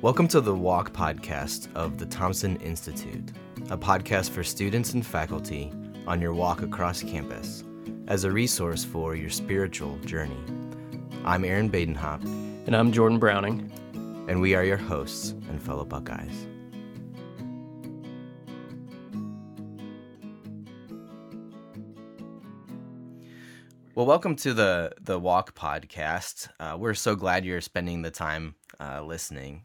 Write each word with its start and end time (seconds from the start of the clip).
Welcome 0.00 0.28
to 0.28 0.40
the 0.40 0.54
Walk 0.54 0.92
podcast 0.92 1.74
of 1.74 1.98
the 1.98 2.06
Thompson 2.06 2.54
Institute, 2.58 3.32
a 3.68 3.76
podcast 3.76 4.30
for 4.30 4.44
students 4.44 4.92
and 4.92 5.04
faculty 5.04 5.72
on 6.06 6.20
your 6.20 6.32
walk 6.32 6.62
across 6.62 7.02
campus 7.02 7.64
as 8.06 8.22
a 8.22 8.30
resource 8.30 8.84
for 8.84 9.16
your 9.16 9.28
spiritual 9.28 9.98
journey. 10.04 10.38
I'm 11.24 11.44
Aaron 11.44 11.68
Badenhop. 11.68 12.22
And 12.68 12.76
I'm 12.76 12.92
Jordan 12.92 13.18
Browning. 13.18 13.72
And 14.28 14.40
we 14.40 14.54
are 14.54 14.62
your 14.62 14.76
hosts 14.76 15.30
and 15.30 15.60
fellow 15.60 15.84
Buckeyes. 15.84 16.46
Well, 23.96 24.06
welcome 24.06 24.36
to 24.36 24.54
the 24.54 24.92
the 25.00 25.18
Walk 25.18 25.56
podcast. 25.56 26.50
Uh, 26.60 26.76
we're 26.78 26.94
so 26.94 27.16
glad 27.16 27.44
you're 27.44 27.60
spending 27.60 28.02
the 28.02 28.12
time 28.12 28.54
uh, 28.78 29.02
listening. 29.02 29.64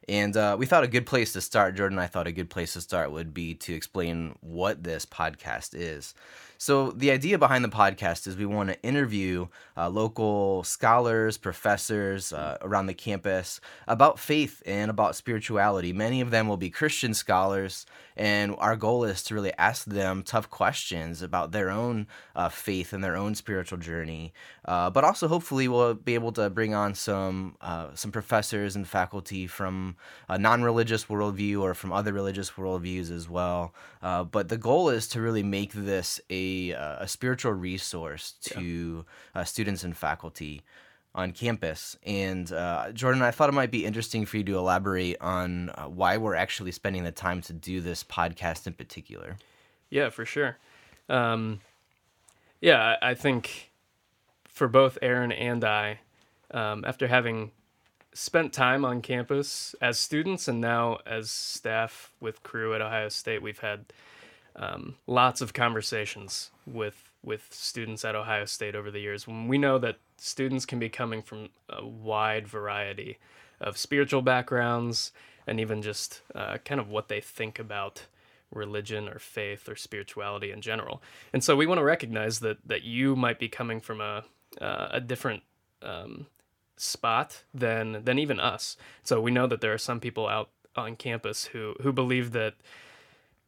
And 0.09 0.35
uh, 0.35 0.55
we 0.57 0.65
thought 0.65 0.83
a 0.83 0.87
good 0.87 1.05
place 1.05 1.33
to 1.33 1.41
start, 1.41 1.75
Jordan 1.75 1.99
I 1.99 2.07
thought 2.07 2.27
a 2.27 2.31
good 2.31 2.49
place 2.49 2.73
to 2.73 2.81
start 2.81 3.11
would 3.11 3.33
be 3.33 3.53
to 3.55 3.73
explain 3.73 4.35
what 4.41 4.83
this 4.83 5.05
podcast 5.05 5.69
is. 5.73 6.15
So, 6.61 6.91
the 6.91 7.09
idea 7.09 7.39
behind 7.39 7.63
the 7.65 7.69
podcast 7.69 8.27
is 8.27 8.37
we 8.37 8.45
want 8.45 8.69
to 8.69 8.79
interview 8.83 9.47
uh, 9.75 9.89
local 9.89 10.63
scholars, 10.63 11.35
professors 11.35 12.31
uh, 12.31 12.59
around 12.61 12.85
the 12.85 12.93
campus 12.93 13.59
about 13.87 14.19
faith 14.19 14.61
and 14.67 14.91
about 14.91 15.15
spirituality. 15.15 15.91
Many 15.91 16.21
of 16.21 16.29
them 16.29 16.47
will 16.47 16.57
be 16.57 16.69
Christian 16.69 17.15
scholars, 17.15 17.87
and 18.15 18.53
our 18.59 18.75
goal 18.75 19.05
is 19.05 19.23
to 19.23 19.33
really 19.33 19.53
ask 19.57 19.85
them 19.85 20.21
tough 20.21 20.51
questions 20.51 21.23
about 21.23 21.51
their 21.51 21.71
own 21.71 22.05
uh, 22.35 22.49
faith 22.49 22.93
and 22.93 23.03
their 23.03 23.15
own 23.15 23.33
spiritual 23.33 23.79
journey. 23.79 24.31
Uh, 24.63 24.91
but 24.91 25.03
also, 25.03 25.27
hopefully, 25.27 25.67
we'll 25.67 25.95
be 25.95 26.13
able 26.13 26.31
to 26.33 26.47
bring 26.51 26.75
on 26.75 26.93
some 26.93 27.55
uh, 27.61 27.87
some 27.95 28.11
professors 28.11 28.75
and 28.75 28.87
faculty 28.87 29.47
from 29.47 29.90
a 30.27 30.37
non-religious 30.37 31.05
worldview 31.05 31.61
or 31.61 31.73
from 31.73 31.91
other 31.91 32.13
religious 32.13 32.51
worldviews 32.51 33.11
as 33.11 33.29
well. 33.29 33.73
Uh, 34.01 34.23
but 34.23 34.49
the 34.49 34.57
goal 34.57 34.89
is 34.89 35.07
to 35.09 35.21
really 35.21 35.43
make 35.43 35.73
this 35.73 36.19
a 36.29 36.73
uh, 36.73 37.03
a, 37.03 37.07
spiritual 37.07 37.53
resource 37.53 38.33
to 38.41 39.05
yeah. 39.35 39.41
uh, 39.41 39.43
students 39.43 39.83
and 39.83 39.95
faculty 39.95 40.61
on 41.13 41.31
campus. 41.31 41.97
And 42.05 42.51
uh, 42.51 42.91
Jordan, 42.91 43.21
I 43.21 43.31
thought 43.31 43.49
it 43.49 43.53
might 43.53 43.71
be 43.71 43.85
interesting 43.85 44.25
for 44.25 44.37
you 44.37 44.43
to 44.45 44.57
elaborate 44.57 45.19
on 45.19 45.69
uh, 45.69 45.83
why 45.83 46.17
we're 46.17 46.35
actually 46.35 46.71
spending 46.71 47.03
the 47.03 47.11
time 47.11 47.41
to 47.41 47.53
do 47.53 47.81
this 47.81 48.03
podcast 48.03 48.67
in 48.67 48.73
particular. 48.73 49.37
Yeah, 49.89 50.09
for 50.09 50.25
sure. 50.25 50.57
Um, 51.09 51.59
yeah, 52.61 52.95
I 53.01 53.13
think 53.13 53.71
for 54.47 54.67
both 54.67 54.97
Aaron 55.01 55.31
and 55.31 55.63
I, 55.63 55.99
um, 56.51 56.85
after 56.85 57.07
having 57.07 57.51
spent 58.13 58.53
time 58.53 58.83
on 58.83 59.01
campus 59.01 59.75
as 59.81 59.97
students 59.97 60.47
and 60.47 60.59
now 60.59 60.99
as 61.05 61.29
staff 61.29 62.11
with 62.19 62.43
Cru 62.43 62.73
at 62.73 62.81
Ohio 62.81 63.09
State, 63.09 63.41
we've 63.41 63.59
had 63.59 63.85
um, 64.55 64.95
lots 65.07 65.41
of 65.41 65.53
conversations 65.53 66.51
with 66.65 67.09
with 67.23 67.47
students 67.51 68.03
at 68.03 68.15
Ohio 68.15 68.45
State 68.45 68.75
over 68.75 68.89
the 68.89 68.99
years. 68.99 69.27
We 69.27 69.59
know 69.59 69.77
that 69.77 69.97
students 70.17 70.65
can 70.65 70.79
be 70.79 70.89
coming 70.89 71.21
from 71.21 71.49
a 71.69 71.85
wide 71.85 72.47
variety 72.47 73.19
of 73.59 73.77
spiritual 73.77 74.23
backgrounds 74.23 75.11
and 75.45 75.59
even 75.59 75.83
just 75.83 76.21
uh, 76.33 76.57
kind 76.65 76.81
of 76.81 76.89
what 76.89 77.09
they 77.09 77.21
think 77.21 77.59
about 77.59 78.05
religion 78.51 79.07
or 79.07 79.19
faith 79.19 79.69
or 79.69 79.75
spirituality 79.75 80.51
in 80.51 80.61
general. 80.61 81.01
And 81.31 81.43
so 81.43 81.55
we 81.55 81.67
want 81.67 81.77
to 81.77 81.83
recognize 81.83 82.39
that 82.39 82.57
that 82.65 82.83
you 82.83 83.15
might 83.15 83.39
be 83.39 83.47
coming 83.47 83.79
from 83.79 84.01
a 84.01 84.23
uh, 84.59 84.87
a 84.91 84.99
different 84.99 85.43
um, 85.81 86.25
spot 86.81 87.43
than 87.53 88.03
than 88.03 88.19
even 88.19 88.39
us. 88.39 88.77
So 89.03 89.21
we 89.21 89.31
know 89.31 89.47
that 89.47 89.61
there 89.61 89.73
are 89.73 89.77
some 89.77 89.99
people 89.99 90.27
out 90.27 90.49
on 90.75 90.95
campus 90.95 91.45
who 91.45 91.75
who 91.81 91.91
believe 91.91 92.31
that 92.31 92.55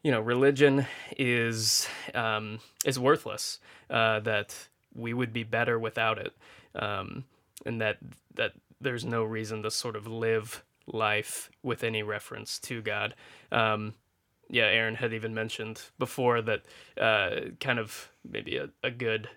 you 0.04 0.12
know, 0.12 0.20
religion 0.20 0.86
is 1.18 1.88
um, 2.14 2.60
is 2.86 3.00
worthless. 3.00 3.60
Uh, 3.90 4.20
that 4.20 4.68
we 4.94 5.14
would 5.14 5.34
be 5.34 5.44
better 5.44 5.80
without 5.80 6.18
it, 6.18 6.34
um, 6.76 7.24
and 7.66 7.82
that 7.82 7.98
that 8.36 8.52
there's 8.82 9.06
no 9.06 9.24
reason 9.24 9.64
to 9.64 9.72
sort 9.72 9.96
of 9.96 10.06
live 10.06 10.64
life 10.86 11.50
with 11.64 11.84
any 11.84 12.04
reference 12.04 12.60
to 12.60 12.82
God. 12.82 13.16
Um, 13.52 13.94
yeah, 14.50 14.66
Aaron 14.66 14.96
had 14.96 15.14
even 15.14 15.34
mentioned 15.34 15.82
before 15.98 16.42
that 16.42 16.64
uh, 17.00 17.52
kind 17.62 17.80
of 17.80 18.10
maybe 18.30 18.58
a, 18.58 18.70
a 18.84 18.92
good 18.92 19.30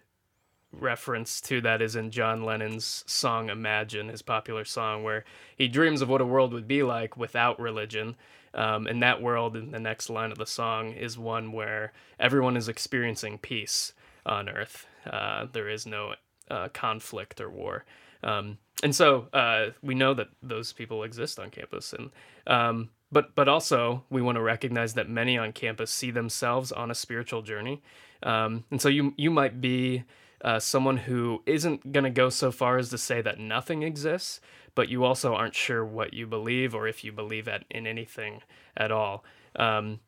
reference 0.72 1.40
to 1.42 1.60
that 1.62 1.82
is 1.82 1.96
in 1.96 2.10
John 2.10 2.42
Lennon's 2.42 3.04
song 3.06 3.50
Imagine, 3.50 4.08
his 4.08 4.22
popular 4.22 4.64
song, 4.64 5.02
where 5.02 5.24
he 5.56 5.68
dreams 5.68 6.02
of 6.02 6.08
what 6.08 6.20
a 6.20 6.26
world 6.26 6.52
would 6.52 6.68
be 6.68 6.82
like 6.82 7.16
without 7.16 7.60
religion. 7.60 8.16
Um, 8.54 8.86
and 8.86 9.02
that 9.02 9.20
world 9.20 9.56
in 9.56 9.70
the 9.70 9.78
next 9.78 10.08
line 10.08 10.32
of 10.32 10.38
the 10.38 10.46
song 10.46 10.92
is 10.92 11.18
one 11.18 11.52
where 11.52 11.92
everyone 12.18 12.56
is 12.56 12.68
experiencing 12.68 13.38
peace 13.38 13.92
on 14.24 14.48
Earth. 14.48 14.86
Uh, 15.10 15.46
there 15.52 15.68
is 15.68 15.86
no 15.86 16.14
uh, 16.50 16.68
conflict 16.68 17.40
or 17.40 17.50
war. 17.50 17.84
Um, 18.22 18.58
and 18.82 18.94
so 18.94 19.28
uh, 19.32 19.70
we 19.82 19.94
know 19.94 20.14
that 20.14 20.28
those 20.42 20.72
people 20.72 21.02
exist 21.02 21.38
on 21.38 21.50
campus. 21.50 21.92
And 21.92 22.10
um, 22.46 22.90
but 23.12 23.34
but 23.34 23.48
also 23.48 24.04
we 24.10 24.22
want 24.22 24.36
to 24.36 24.42
recognize 24.42 24.94
that 24.94 25.08
many 25.08 25.38
on 25.38 25.52
campus 25.52 25.90
see 25.90 26.10
themselves 26.10 26.72
on 26.72 26.90
a 26.90 26.94
spiritual 26.94 27.42
journey. 27.42 27.82
Um, 28.22 28.64
and 28.70 28.80
so 28.80 28.88
you 28.88 29.14
you 29.16 29.30
might 29.30 29.60
be 29.60 30.04
uh, 30.42 30.58
someone 30.58 30.98
who 30.98 31.42
isn't 31.46 31.92
going 31.92 32.04
to 32.04 32.10
go 32.10 32.28
so 32.28 32.50
far 32.50 32.78
as 32.78 32.90
to 32.90 32.98
say 32.98 33.20
that 33.22 33.38
nothing 33.38 33.82
exists, 33.82 34.40
but 34.74 34.88
you 34.88 35.04
also 35.04 35.34
aren't 35.34 35.54
sure 35.54 35.84
what 35.84 36.14
you 36.14 36.26
believe 36.26 36.74
or 36.74 36.86
if 36.86 37.04
you 37.04 37.12
believe 37.12 37.48
at, 37.48 37.64
in 37.70 37.86
anything 37.86 38.42
at 38.76 38.92
all. 38.92 39.24
Um, 39.56 40.00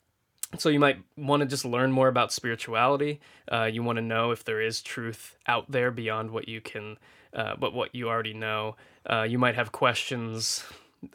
so 0.57 0.69
you 0.69 0.79
might 0.79 1.03
want 1.17 1.41
to 1.41 1.47
just 1.47 1.65
learn 1.65 1.93
more 1.93 2.09
about 2.09 2.33
spirituality. 2.33 3.21
Uh, 3.51 3.65
you 3.65 3.83
want 3.83 3.97
to 3.97 4.03
know 4.03 4.31
if 4.31 4.45
there 4.45 4.61
is 4.61 4.81
truth 4.81 5.37
out 5.47 5.71
there 5.71 5.91
beyond 5.91 6.31
what 6.31 6.49
you 6.49 6.61
can, 6.61 6.97
uh, 7.35 7.55
but 7.59 7.75
what 7.75 7.95
you 7.95 8.09
already 8.09 8.33
know. 8.33 8.77
Uh, 9.09 9.23
you 9.23 9.39
might 9.39 9.55
have 9.55 9.73
questions 9.73 10.65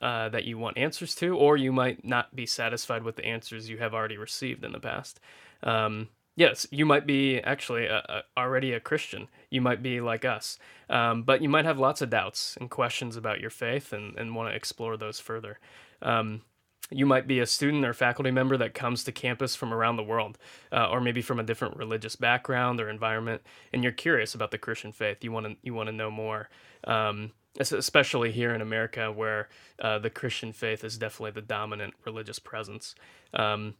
uh, 0.01 0.29
that 0.29 0.45
you 0.45 0.57
want 0.57 0.77
answers 0.77 1.15
to, 1.15 1.35
or 1.35 1.57
you 1.57 1.71
might 1.71 2.05
not 2.05 2.35
be 2.35 2.45
satisfied 2.45 3.03
with 3.03 3.15
the 3.15 3.25
answers 3.25 3.69
you 3.69 3.77
have 3.77 3.93
already 3.93 4.17
received 4.17 4.63
in 4.63 4.71
the 4.71 4.79
past. 4.79 5.19
Um, 5.63 6.09
Yes, 6.35 6.65
you 6.71 6.85
might 6.85 7.05
be 7.05 7.39
actually 7.41 7.85
a, 7.85 7.97
a, 8.09 8.21
already 8.39 8.73
a 8.73 8.79
Christian. 8.79 9.27
You 9.51 9.61
might 9.61 9.83
be 9.83 10.01
like 10.01 10.25
us, 10.25 10.57
um, 10.89 11.23
but 11.23 11.41
you 11.41 11.49
might 11.49 11.65
have 11.65 11.77
lots 11.77 12.01
of 12.01 12.09
doubts 12.09 12.57
and 12.59 12.71
questions 12.71 13.15
about 13.15 13.39
your 13.39 13.51
faith 13.51 13.93
and, 13.93 14.17
and 14.17 14.35
want 14.35 14.49
to 14.49 14.55
explore 14.55 14.97
those 14.97 15.19
further. 15.19 15.59
Um, 16.01 16.41
you 16.89 17.05
might 17.05 17.27
be 17.27 17.39
a 17.39 17.45
student 17.45 17.85
or 17.85 17.93
faculty 17.93 18.31
member 18.31 18.57
that 18.57 18.73
comes 18.73 19.03
to 19.03 19.11
campus 19.11 19.55
from 19.55 19.73
around 19.73 19.95
the 19.95 20.03
world, 20.03 20.37
uh, 20.71 20.89
or 20.89 20.99
maybe 21.01 21.21
from 21.21 21.39
a 21.39 21.43
different 21.43 21.77
religious 21.77 22.15
background 22.15 22.81
or 22.81 22.89
environment, 22.89 23.41
and 23.71 23.83
you're 23.83 23.91
curious 23.91 24.33
about 24.35 24.51
the 24.51 24.57
Christian 24.57 24.91
faith. 24.91 25.23
You 25.23 25.31
want 25.31 25.45
to 25.45 25.55
you 25.61 25.73
want 25.73 25.87
to 25.87 25.93
know 25.93 26.11
more. 26.11 26.49
Um, 26.85 27.31
especially 27.59 28.31
here 28.31 28.53
in 28.53 28.61
America, 28.61 29.11
where 29.11 29.47
uh, 29.79 29.99
the 29.99 30.09
Christian 30.09 30.53
faith 30.53 30.83
is 30.83 30.97
definitely 30.97 31.31
the 31.31 31.45
dominant 31.45 31.93
religious 32.03 32.39
presence. 32.39 32.95
Um, 33.33 33.75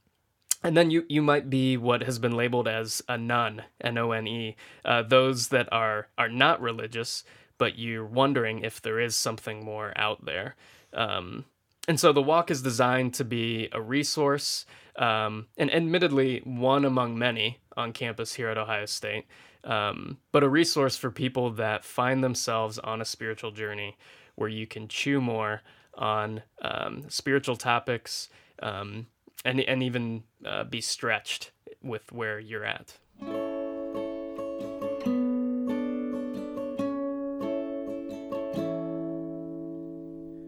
and 0.63 0.77
then 0.77 0.91
you, 0.91 1.05
you 1.09 1.21
might 1.21 1.49
be 1.49 1.77
what 1.77 2.03
has 2.03 2.19
been 2.19 2.35
labeled 2.35 2.67
as 2.67 3.01
a 3.09 3.17
none, 3.17 3.63
N 3.81 3.97
O 3.97 4.11
N 4.11 4.27
E, 4.27 4.55
uh, 4.85 5.03
those 5.03 5.49
that 5.49 5.67
are, 5.71 6.07
are 6.17 6.29
not 6.29 6.61
religious, 6.61 7.23
but 7.57 7.77
you're 7.77 8.05
wondering 8.05 8.59
if 8.59 8.81
there 8.81 8.99
is 8.99 9.15
something 9.15 9.63
more 9.63 9.93
out 9.95 10.25
there. 10.25 10.55
Um, 10.93 11.45
and 11.87 11.99
so 11.99 12.13
the 12.13 12.21
walk 12.21 12.49
is 12.49 12.61
designed 12.61 13.13
to 13.15 13.25
be 13.25 13.67
a 13.71 13.81
resource, 13.81 14.65
um, 14.95 15.47
and 15.57 15.73
admittedly, 15.73 16.41
one 16.45 16.85
among 16.85 17.17
many 17.17 17.59
on 17.75 17.91
campus 17.91 18.33
here 18.33 18.47
at 18.47 18.57
Ohio 18.57 18.85
State, 18.85 19.25
um, 19.63 20.17
but 20.31 20.43
a 20.43 20.49
resource 20.49 20.95
for 20.95 21.11
people 21.11 21.49
that 21.51 21.83
find 21.83 22.23
themselves 22.23 22.79
on 22.79 23.01
a 23.01 23.05
spiritual 23.05 23.51
journey 23.51 23.97
where 24.35 24.49
you 24.49 24.65
can 24.65 24.87
chew 24.87 25.19
more 25.19 25.61
on 25.95 26.41
um, 26.61 27.03
spiritual 27.09 27.55
topics 27.55 28.29
um, 28.61 29.07
and 29.43 29.59
and 29.61 29.83
even 29.83 30.23
uh, 30.45 30.63
be 30.63 30.81
stretched 30.81 31.51
with 31.81 32.11
where 32.11 32.39
you're 32.39 32.65
at. 32.65 32.97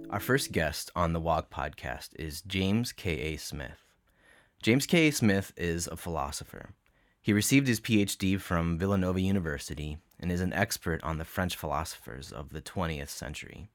Our 0.10 0.22
first 0.22 0.54
guest 0.54 0.92
on 0.96 1.12
the 1.12 1.20
Walk 1.20 1.50
podcast 1.50 2.12
is 2.18 2.42
James 2.42 2.94
K.A. 2.94 3.36
Smith. 3.36 3.80
James 4.64 4.86
K.A. 4.86 5.12
Smith 5.12 5.52
is 5.58 5.88
a 5.88 5.98
philosopher. 5.98 6.70
He 7.22 7.34
received 7.34 7.68
his 7.68 7.82
PhD 7.82 8.40
from 8.40 8.78
Villanova 8.78 9.20
University 9.20 9.98
and 10.18 10.32
is 10.32 10.40
an 10.40 10.54
expert 10.54 11.04
on 11.04 11.18
the 11.18 11.26
French 11.26 11.58
philosophers 11.58 12.32
of 12.32 12.52
the 12.52 12.62
20th 12.62 13.10
century. 13.10 13.68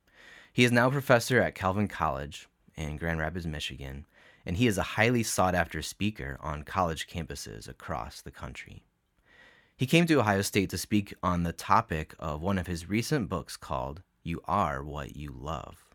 He 0.51 0.65
is 0.65 0.73
now 0.73 0.89
professor 0.89 1.43
at 1.43 1.55
Calvin 1.55 1.89
College 1.89 2.49
in 2.75 2.97
Grand 2.97 3.19
Rapids, 3.19 3.47
Michigan, 3.47 4.07
and 4.45 4.57
he 4.57 4.67
is 4.67 4.79
a 4.79 4.83
highly 4.83 5.23
sought 5.23 5.55
after 5.55 5.83
speaker 5.83 6.39
on 6.41 6.63
college 6.63 7.07
campuses 7.07 7.69
across 7.69 8.21
the 8.21 8.31
country. 8.31 8.83
He 9.77 9.87
came 9.87 10.07
to 10.07 10.21
Ohio 10.21 10.43
State 10.43 10.71
to 10.71 10.79
speak 10.79 11.15
on 11.23 11.43
the 11.43 11.53
topic 11.53 12.15
of 12.19 12.43
one 12.43 12.59
of 12.59 12.67
his 12.67 12.89
recent 12.89 13.29
books 13.29 13.57
called 13.57 14.03
You 14.23 14.43
Are 14.45 14.85
What 14.85 15.17
You 15.17 15.33
Love. 15.33 15.87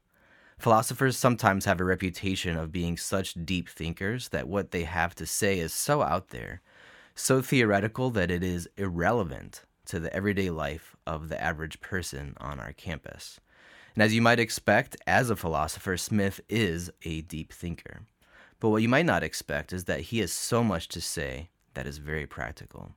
Philosophers 0.57 1.18
sometimes 1.18 1.65
have 1.65 1.80
a 1.80 1.86
reputation 1.86 2.57
of 2.57 2.71
being 2.71 2.97
such 2.97 3.36
deep 3.45 3.69
thinkers 3.69 4.30
that 4.30 4.48
what 4.48 4.71
they 4.71 4.86
have 4.86 5.13
to 5.15 5.25
say 5.25 5.59
is 5.59 5.74
so 5.74 6.01
out 6.01 6.30
there, 6.30 6.62
so 7.13 7.41
theoretical 7.41 8.09
that 8.12 8.31
it 8.31 8.44
is 8.44 8.68
irrelevant 8.77 9.63
to 9.86 10.00
the 10.00 10.13
everyday 10.15 10.50
life 10.50 10.95
of 11.06 11.30
the 11.30 11.41
average 11.41 11.80
person 11.81 12.33
on 12.38 12.59
our 12.59 12.74
campus. 12.74 13.39
And 13.94 14.03
as 14.03 14.13
you 14.13 14.21
might 14.21 14.39
expect, 14.39 14.98
as 15.06 15.30
a 15.30 15.36
philosopher, 15.36 15.95
Smith 15.95 16.41
is 16.50 16.89
a 17.03 17.21
deep 17.21 17.53
thinker. 17.53 18.01
But 18.60 18.69
what 18.69 18.81
you 18.81 18.90
might 18.90 19.06
not 19.06 19.24
expect 19.24 19.74
is 19.74 19.86
that 19.86 20.02
he 20.02 20.19
has 20.19 20.31
so 20.31 20.63
much 20.63 20.88
to 20.90 21.02
say 21.02 21.50
that 21.74 21.88
is 21.88 21.98
very 21.98 22.25
practical. 22.25 22.92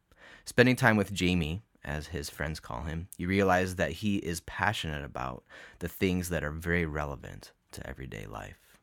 Spending 0.45 0.77
time 0.77 0.97
with 0.97 1.13
Jamie, 1.13 1.63
as 1.85 2.09
his 2.09 2.31
friends 2.31 2.61
call 2.61 2.83
him, 2.83 3.09
you 3.17 3.29
realize 3.29 3.77
that 3.77 3.93
he 3.93 4.17
is 4.17 4.41
passionate 4.41 5.05
about 5.05 5.43
the 5.79 5.89
things 5.89 6.29
that 6.29 6.45
are 6.45 6.51
very 6.51 6.87
relevant 6.87 7.53
to 7.73 7.87
everyday 7.87 8.27
life. 8.27 8.79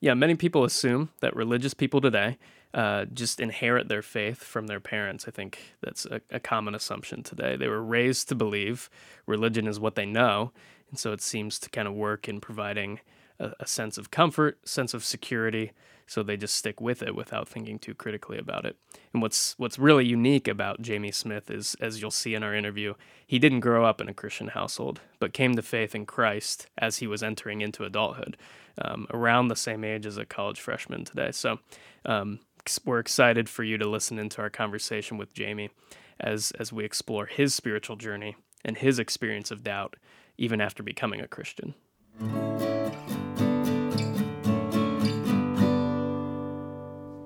Yeah, 0.00 0.14
many 0.14 0.34
people 0.34 0.64
assume 0.64 1.10
that 1.20 1.34
religious 1.34 1.74
people 1.74 2.00
today 2.00 2.38
uh, 2.74 3.06
just 3.06 3.40
inherit 3.40 3.88
their 3.88 4.02
faith 4.02 4.42
from 4.42 4.66
their 4.66 4.80
parents. 4.80 5.26
I 5.26 5.30
think 5.30 5.58
that's 5.80 6.06
a, 6.06 6.20
a 6.30 6.38
common 6.38 6.74
assumption 6.74 7.22
today. 7.22 7.56
They 7.56 7.68
were 7.68 7.82
raised 7.82 8.28
to 8.28 8.34
believe 8.34 8.90
religion 9.26 9.66
is 9.66 9.80
what 9.80 9.94
they 9.94 10.06
know, 10.06 10.52
and 10.90 10.98
so 10.98 11.12
it 11.12 11.20
seems 11.20 11.58
to 11.60 11.70
kind 11.70 11.88
of 11.88 11.94
work 11.94 12.28
in 12.28 12.40
providing 12.40 13.00
a, 13.38 13.52
a 13.60 13.66
sense 13.66 13.98
of 13.98 14.10
comfort, 14.10 14.66
sense 14.66 14.94
of 14.94 15.04
security, 15.04 15.72
so 16.08 16.22
they 16.22 16.38
just 16.38 16.54
stick 16.54 16.80
with 16.80 17.02
it 17.02 17.14
without 17.14 17.48
thinking 17.48 17.78
too 17.78 17.94
critically 17.94 18.38
about 18.38 18.64
it. 18.64 18.76
And 19.12 19.20
what's 19.20 19.54
what's 19.58 19.78
really 19.78 20.06
unique 20.06 20.48
about 20.48 20.80
Jamie 20.80 21.12
Smith 21.12 21.50
is, 21.50 21.76
as 21.80 22.00
you'll 22.00 22.10
see 22.10 22.34
in 22.34 22.42
our 22.42 22.54
interview, 22.54 22.94
he 23.26 23.38
didn't 23.38 23.60
grow 23.60 23.84
up 23.84 24.00
in 24.00 24.08
a 24.08 24.14
Christian 24.14 24.48
household, 24.48 25.00
but 25.18 25.34
came 25.34 25.54
to 25.54 25.62
faith 25.62 25.94
in 25.94 26.06
Christ 26.06 26.66
as 26.78 26.98
he 26.98 27.06
was 27.06 27.22
entering 27.22 27.60
into 27.60 27.84
adulthood, 27.84 28.38
um, 28.82 29.06
around 29.12 29.48
the 29.48 29.56
same 29.56 29.84
age 29.84 30.06
as 30.06 30.16
a 30.16 30.24
college 30.24 30.60
freshman 30.60 31.04
today. 31.04 31.30
So 31.30 31.58
um, 32.06 32.40
we're 32.84 33.00
excited 33.00 33.48
for 33.48 33.62
you 33.62 33.76
to 33.76 33.88
listen 33.88 34.18
into 34.18 34.40
our 34.40 34.50
conversation 34.50 35.18
with 35.18 35.34
Jamie 35.34 35.70
as 36.18 36.52
as 36.58 36.72
we 36.72 36.84
explore 36.84 37.26
his 37.26 37.54
spiritual 37.54 37.96
journey 37.96 38.34
and 38.64 38.78
his 38.78 38.98
experience 38.98 39.50
of 39.50 39.62
doubt, 39.62 39.96
even 40.38 40.60
after 40.60 40.82
becoming 40.82 41.20
a 41.20 41.28
Christian. 41.28 41.74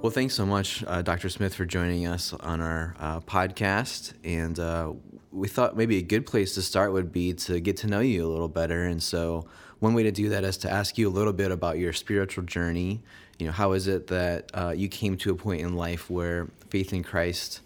Well, 0.02 0.10
thanks 0.10 0.34
so 0.34 0.44
much, 0.44 0.82
uh, 0.88 1.00
Dr. 1.02 1.28
Smith, 1.28 1.54
for 1.54 1.64
joining 1.64 2.08
us 2.08 2.32
on 2.32 2.60
our 2.60 2.96
uh, 2.98 3.20
podcast. 3.20 4.14
And 4.24 4.58
uh, 4.58 4.94
we 5.30 5.46
thought 5.46 5.76
maybe 5.76 5.98
a 5.98 6.02
good 6.02 6.26
place 6.26 6.56
to 6.56 6.62
start 6.62 6.92
would 6.92 7.12
be 7.12 7.34
to 7.34 7.60
get 7.60 7.76
to 7.78 7.86
know 7.86 8.00
you 8.00 8.26
a 8.26 8.28
little 8.28 8.48
better. 8.48 8.82
And 8.82 9.00
so, 9.00 9.46
one 9.78 9.94
way 9.94 10.02
to 10.02 10.10
do 10.10 10.30
that 10.30 10.42
is 10.42 10.56
to 10.56 10.68
ask 10.68 10.98
you 10.98 11.08
a 11.08 11.14
little 11.14 11.32
bit 11.32 11.52
about 11.52 11.78
your 11.78 11.92
spiritual 11.92 12.42
journey. 12.42 13.00
You 13.38 13.46
know, 13.46 13.52
how 13.52 13.74
is 13.74 13.86
it 13.86 14.08
that 14.08 14.50
uh, 14.54 14.74
you 14.76 14.88
came 14.88 15.16
to 15.18 15.30
a 15.30 15.36
point 15.36 15.60
in 15.60 15.76
life 15.76 16.10
where 16.10 16.48
faith 16.68 16.92
in 16.92 17.04
Christ 17.04 17.60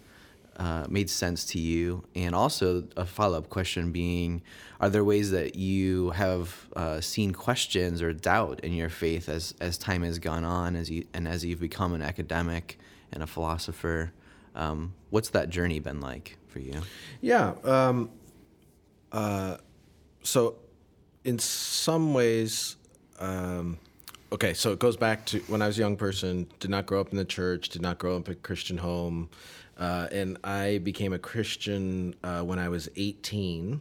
uh, 0.57 0.85
made 0.89 1.09
sense 1.09 1.45
to 1.45 1.59
you? 1.59 2.03
And 2.15 2.35
also, 2.35 2.87
a 2.97 3.05
follow 3.05 3.37
up 3.37 3.49
question 3.49 3.91
being 3.91 4.41
Are 4.79 4.89
there 4.89 5.03
ways 5.03 5.31
that 5.31 5.55
you 5.55 6.11
have 6.11 6.67
uh, 6.75 7.01
seen 7.01 7.33
questions 7.33 8.01
or 8.01 8.13
doubt 8.13 8.59
in 8.61 8.73
your 8.73 8.89
faith 8.89 9.29
as, 9.29 9.53
as 9.61 9.77
time 9.77 10.03
has 10.03 10.19
gone 10.19 10.43
on 10.43 10.75
as 10.75 10.89
you, 10.89 11.05
and 11.13 11.27
as 11.27 11.45
you've 11.45 11.59
become 11.59 11.93
an 11.93 12.01
academic 12.01 12.77
and 13.11 13.23
a 13.23 13.27
philosopher? 13.27 14.11
Um, 14.55 14.93
what's 15.11 15.29
that 15.29 15.49
journey 15.49 15.79
been 15.79 16.01
like 16.01 16.37
for 16.47 16.59
you? 16.59 16.81
Yeah. 17.21 17.53
Um, 17.63 18.09
uh, 19.11 19.57
so, 20.23 20.55
in 21.23 21.39
some 21.39 22.13
ways, 22.13 22.75
um, 23.19 23.77
okay, 24.31 24.53
so 24.53 24.71
it 24.71 24.79
goes 24.79 24.97
back 24.97 25.25
to 25.27 25.39
when 25.47 25.61
I 25.61 25.67
was 25.67 25.77
a 25.77 25.81
young 25.81 25.97
person, 25.97 26.47
did 26.59 26.71
not 26.71 26.85
grow 26.85 27.01
up 27.01 27.11
in 27.11 27.17
the 27.17 27.25
church, 27.25 27.69
did 27.69 27.81
not 27.81 27.97
grow 27.97 28.17
up 28.17 28.27
in 28.27 28.33
a 28.33 28.35
Christian 28.35 28.77
home. 28.77 29.29
Uh, 29.77 30.07
and 30.11 30.37
I 30.43 30.79
became 30.79 31.13
a 31.13 31.19
Christian 31.19 32.15
uh, 32.23 32.41
when 32.41 32.57
I 32.57 32.69
was 32.69 32.89
18 32.95 33.79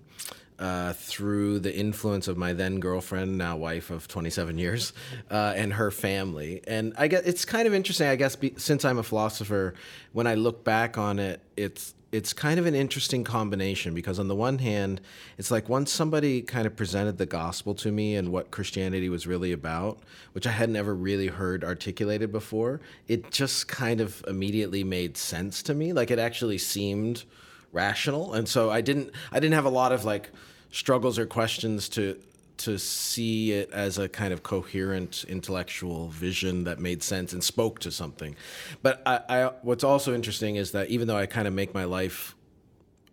uh, 0.58 0.92
through 0.94 1.58
the 1.58 1.74
influence 1.74 2.28
of 2.28 2.36
my 2.36 2.52
then 2.52 2.80
girlfriend, 2.80 3.38
now 3.38 3.56
wife 3.56 3.90
of 3.90 4.08
27 4.08 4.58
years, 4.58 4.92
uh, 5.30 5.54
and 5.56 5.72
her 5.74 5.90
family. 5.90 6.62
And 6.66 6.92
I 6.98 7.08
guess 7.08 7.22
it's 7.22 7.44
kind 7.44 7.66
of 7.66 7.74
interesting, 7.74 8.08
I 8.08 8.16
guess, 8.16 8.36
be, 8.36 8.54
since 8.56 8.84
I'm 8.84 8.98
a 8.98 9.02
philosopher, 9.02 9.74
when 10.12 10.26
I 10.26 10.34
look 10.34 10.64
back 10.64 10.98
on 10.98 11.18
it, 11.18 11.40
it's 11.56 11.94
it's 12.12 12.32
kind 12.32 12.60
of 12.60 12.66
an 12.66 12.74
interesting 12.74 13.24
combination 13.24 13.92
because 13.92 14.18
on 14.18 14.28
the 14.28 14.34
one 14.34 14.58
hand, 14.58 15.00
it's 15.38 15.50
like 15.50 15.68
once 15.68 15.90
somebody 15.90 16.40
kind 16.40 16.66
of 16.66 16.76
presented 16.76 17.18
the 17.18 17.26
gospel 17.26 17.74
to 17.74 17.90
me 17.90 18.14
and 18.14 18.30
what 18.30 18.50
Christianity 18.50 19.08
was 19.08 19.26
really 19.26 19.52
about, 19.52 19.98
which 20.32 20.46
I 20.46 20.52
had 20.52 20.70
never 20.70 20.94
really 20.94 21.26
heard 21.26 21.64
articulated 21.64 22.30
before, 22.30 22.80
it 23.08 23.30
just 23.30 23.66
kind 23.66 24.00
of 24.00 24.24
immediately 24.28 24.84
made 24.84 25.16
sense 25.16 25.62
to 25.64 25.74
me. 25.74 25.92
Like 25.92 26.10
it 26.10 26.18
actually 26.18 26.58
seemed 26.58 27.24
rational. 27.72 28.34
And 28.34 28.48
so 28.48 28.70
I 28.70 28.80
didn't 28.80 29.10
I 29.32 29.40
didn't 29.40 29.54
have 29.54 29.64
a 29.64 29.70
lot 29.70 29.92
of 29.92 30.04
like 30.04 30.30
struggles 30.70 31.18
or 31.18 31.26
questions 31.26 31.88
to 31.90 32.18
to 32.58 32.78
see 32.78 33.52
it 33.52 33.70
as 33.72 33.98
a 33.98 34.08
kind 34.08 34.32
of 34.32 34.42
coherent 34.42 35.24
intellectual 35.28 36.08
vision 36.08 36.64
that 36.64 36.78
made 36.78 37.02
sense 37.02 37.32
and 37.32 37.42
spoke 37.42 37.78
to 37.80 37.90
something. 37.90 38.36
But 38.82 39.02
I, 39.06 39.20
I, 39.28 39.44
what's 39.62 39.84
also 39.84 40.14
interesting 40.14 40.56
is 40.56 40.72
that 40.72 40.88
even 40.88 41.08
though 41.08 41.16
I 41.16 41.26
kind 41.26 41.46
of 41.46 41.54
make 41.54 41.74
my 41.74 41.84
life, 41.84 42.34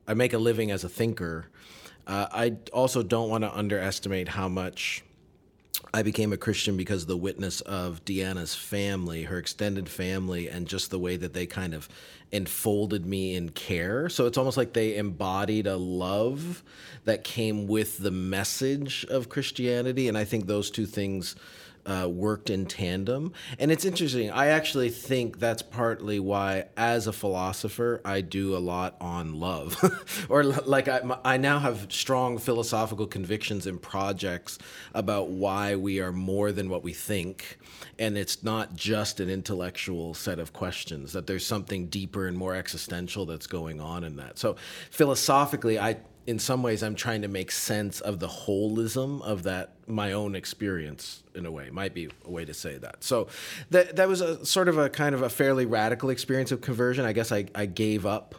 I 0.08 0.14
make 0.14 0.34
a 0.34 0.38
living 0.38 0.72
as 0.72 0.84
a 0.84 0.90
thinker, 0.90 1.48
uh, 2.08 2.28
I 2.32 2.58
also 2.72 3.04
don't 3.04 3.30
want 3.30 3.44
to 3.44 3.56
underestimate 3.56 4.30
how 4.30 4.48
much 4.48 5.04
I 5.96 6.02
became 6.02 6.34
a 6.34 6.38
Christian 6.38 6.76
because 6.76 7.04
of 7.04 7.08
the 7.08 7.18
witness 7.18 7.62
of 7.62 8.04
Deanna's 8.04 8.56
family, 8.56 9.24
her 9.24 9.38
extended 9.38 9.88
family, 9.88 10.50
and 10.50 10.68
just 10.68 10.90
the 10.90 10.98
way 10.98 11.18
that 11.18 11.34
they 11.34 11.46
kind 11.46 11.76
of 11.76 11.88
enfolded 12.32 13.06
me 13.06 13.36
in 13.36 13.50
care. 13.50 14.10
So 14.10 14.26
it's 14.26 14.40
almost 14.40 14.58
like 14.58 14.74
they 14.74 14.98
embodied 14.98 15.68
a 15.68 15.78
love 15.78 16.64
that 17.06 17.24
came 17.24 17.68
with 17.68 18.00
the 18.00 18.10
message 18.10 19.06
of 19.08 19.30
Christianity. 19.30 20.08
And 20.08 20.18
I 20.18 20.24
think 20.24 20.48
those 20.48 20.72
two 20.72 20.88
things 20.88 21.36
uh, 21.86 22.08
worked 22.10 22.50
in 22.50 22.66
tandem. 22.66 23.34
And 23.60 23.72
it's 23.72 23.86
interesting. 23.86 24.32
I 24.32 24.48
actually 24.48 24.90
think 24.90 25.40
that's 25.40 25.62
partly 25.62 26.20
why, 26.20 26.66
as 26.78 27.08
a 27.08 27.14
philosopher, 27.14 28.02
I 28.06 28.22
do 28.22 28.56
a 28.56 28.60
lot 28.60 28.96
on 29.02 29.40
love. 29.40 29.78
or 30.30 30.44
like 30.44 30.88
I, 30.88 31.02
I 31.26 31.38
now 31.38 31.60
have 31.60 31.92
strong 31.92 32.38
philosophical 32.38 33.08
convictions 33.08 33.68
and 33.68 33.82
projects 33.82 34.60
about 34.94 35.30
why 35.30 35.76
we 35.76 36.00
are 36.00 36.12
more 36.12 36.52
than 36.52 36.70
what 36.70 36.84
we 36.84 36.94
think. 36.94 37.60
And 38.00 38.18
it's 38.18 38.44
not 38.44 38.76
just 38.76 39.20
an 39.20 39.30
intellectual 39.30 40.14
set 40.14 40.40
of 40.40 40.54
questions, 40.54 41.14
that 41.14 41.28
there's 41.28 41.46
something 41.46 41.88
deeper 41.88 42.28
and 42.28 42.38
more 42.38 42.56
existential 42.56 43.26
that's 43.26 43.48
going 43.48 43.82
on 43.82 44.04
in 44.04 44.16
that. 44.18 44.40
So 44.40 44.56
philosophically, 44.90 45.80
I 45.80 45.98
in 46.26 46.40
some 46.40 46.64
ways 46.64 46.84
I'm 46.84 46.96
trying 46.96 47.22
to 47.24 47.28
make 47.28 47.52
sense 47.52 48.00
of 48.00 48.20
the 48.20 48.28
holism 48.28 49.22
of 49.22 49.44
that 49.44 49.72
my 49.88 50.14
own 50.14 50.36
experience 50.36 51.24
in 51.36 51.46
a 51.46 51.52
way 51.52 51.70
might 51.70 51.94
be 51.94 52.10
a 52.26 52.30
way 52.30 52.46
to 52.46 52.54
say 52.54 52.78
that. 52.78 53.04
So 53.04 53.28
that 53.72 53.98
that 53.98 54.08
was 54.08 54.22
a 54.22 54.46
sort 54.46 54.68
of 54.68 54.78
a 54.78 54.90
kind 54.90 55.14
of 55.14 55.22
a 55.22 55.30
fairly 55.30 55.66
radical 55.66 56.10
experience 56.10 56.52
of 56.52 56.62
conversion. 56.62 57.06
I 57.06 57.14
guess 57.14 57.32
I, 57.32 57.46
I 57.54 57.66
gave 57.66 58.06
up 58.06 58.36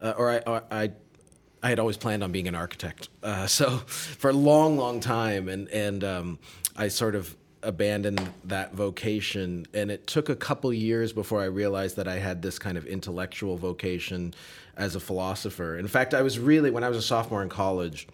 uh, 0.00 0.14
or 0.16 0.30
I, 0.30 0.38
or 0.38 0.62
I 0.70 0.90
I 1.62 1.68
had 1.70 1.78
always 1.78 1.96
planned 1.96 2.22
on 2.22 2.32
being 2.32 2.48
an 2.48 2.54
architect. 2.54 3.08
Uh, 3.22 3.46
so 3.46 3.70
for 3.86 4.30
a 4.30 4.34
long 4.34 4.76
long 4.78 5.00
time 5.00 5.48
and 5.48 5.68
and 5.68 6.04
um, 6.04 6.38
I 6.76 6.88
sort 6.88 7.14
of 7.14 7.36
abandoned 7.62 8.20
that 8.44 8.74
vocation 8.74 9.66
and 9.74 9.90
it 9.90 10.06
took 10.06 10.28
a 10.28 10.36
couple 10.36 10.72
years 10.72 11.12
before 11.12 11.42
I 11.42 11.46
realized 11.46 11.96
that 11.96 12.06
I 12.06 12.18
had 12.18 12.40
this 12.40 12.58
kind 12.58 12.78
of 12.78 12.86
intellectual 12.86 13.56
vocation 13.56 14.34
as 14.76 14.94
a 14.94 15.00
philosopher. 15.00 15.78
In 15.78 15.88
fact, 15.88 16.14
I 16.14 16.22
was 16.22 16.38
really, 16.38 16.70
when 16.70 16.84
I 16.84 16.88
was 16.88 16.98
a 16.98 17.02
sophomore 17.02 17.42
in 17.42 17.48
college, 17.48 18.06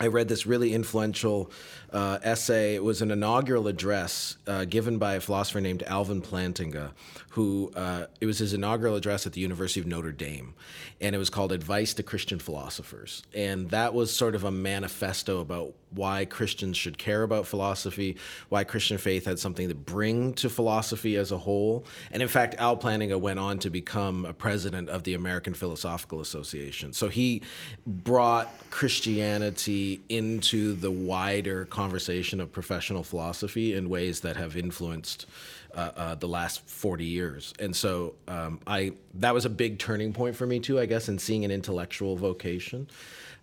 I 0.00 0.08
read 0.08 0.28
this 0.28 0.46
really 0.46 0.74
influential 0.74 1.50
uh, 1.94 2.18
essay. 2.22 2.74
It 2.74 2.82
was 2.82 3.00
an 3.00 3.12
inaugural 3.12 3.68
address 3.68 4.36
uh, 4.46 4.64
given 4.64 4.98
by 4.98 5.14
a 5.14 5.20
philosopher 5.20 5.60
named 5.60 5.84
Alvin 5.84 6.20
Plantinga, 6.20 6.90
who 7.30 7.72
uh, 7.76 8.06
it 8.20 8.26
was 8.26 8.38
his 8.38 8.52
inaugural 8.52 8.96
address 8.96 9.26
at 9.26 9.32
the 9.32 9.40
University 9.40 9.80
of 9.80 9.86
Notre 9.86 10.12
Dame, 10.12 10.54
and 11.00 11.14
it 11.14 11.18
was 11.18 11.30
called 11.30 11.52
"Advice 11.52 11.94
to 11.94 12.02
Christian 12.02 12.40
Philosophers." 12.40 13.22
And 13.32 13.70
that 13.70 13.94
was 13.94 14.14
sort 14.14 14.34
of 14.34 14.42
a 14.42 14.50
manifesto 14.50 15.40
about 15.40 15.74
why 15.90 16.24
Christians 16.24 16.76
should 16.76 16.98
care 16.98 17.22
about 17.22 17.46
philosophy, 17.46 18.16
why 18.48 18.64
Christian 18.64 18.98
faith 18.98 19.26
had 19.26 19.38
something 19.38 19.68
to 19.68 19.76
bring 19.76 20.34
to 20.34 20.50
philosophy 20.50 21.14
as 21.14 21.30
a 21.30 21.38
whole. 21.38 21.84
And 22.10 22.20
in 22.20 22.28
fact, 22.28 22.56
Al 22.58 22.76
Plantinga 22.76 23.20
went 23.20 23.38
on 23.38 23.60
to 23.60 23.70
become 23.70 24.24
a 24.24 24.32
president 24.32 24.88
of 24.88 25.04
the 25.04 25.14
American 25.14 25.54
Philosophical 25.54 26.20
Association. 26.20 26.92
So 26.92 27.08
he 27.08 27.42
brought 27.86 28.52
Christianity 28.70 30.02
into 30.08 30.74
the 30.74 30.90
wider 30.90 31.64
conversation 31.66 31.83
of 31.92 32.52
professional 32.52 33.02
philosophy 33.02 33.74
in 33.74 33.88
ways 33.88 34.20
that 34.20 34.36
have 34.36 34.56
influenced 34.56 35.26
uh, 35.74 35.90
uh, 35.96 36.14
the 36.14 36.28
last 36.28 36.68
40 36.68 37.04
years. 37.04 37.52
And 37.58 37.74
so 37.74 38.14
um, 38.28 38.60
I 38.66 38.92
that 39.14 39.34
was 39.34 39.44
a 39.44 39.50
big 39.50 39.78
turning 39.78 40.12
point 40.12 40.36
for 40.36 40.46
me 40.46 40.60
too, 40.60 40.78
I 40.78 40.86
guess, 40.86 41.08
in 41.08 41.18
seeing 41.18 41.44
an 41.44 41.50
intellectual 41.50 42.16
vocation. 42.16 42.88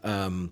Um, 0.03 0.51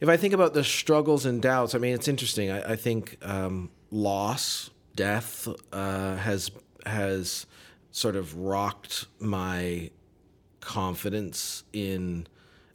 if 0.00 0.08
I 0.08 0.16
think 0.16 0.34
about 0.34 0.54
the 0.54 0.64
struggles 0.64 1.26
and 1.26 1.40
doubts, 1.40 1.74
I 1.74 1.78
mean, 1.78 1.94
it's 1.94 2.08
interesting. 2.08 2.50
I, 2.50 2.72
I 2.72 2.76
think 2.76 3.16
um, 3.22 3.70
loss, 3.90 4.70
death, 4.94 5.48
uh, 5.72 6.16
has 6.16 6.50
has 6.84 7.46
sort 7.92 8.16
of 8.16 8.36
rocked 8.36 9.06
my 9.20 9.90
confidence 10.60 11.64
in 11.72 12.26